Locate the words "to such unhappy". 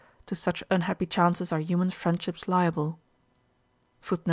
0.25-1.05